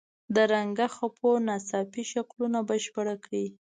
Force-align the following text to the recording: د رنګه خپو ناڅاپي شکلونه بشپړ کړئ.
د 0.35 0.37
رنګه 0.53 0.87
خپو 0.95 1.29
ناڅاپي 1.47 2.03
شکلونه 2.13 2.59
بشپړ 2.69 3.07
کړئ. 3.25 3.45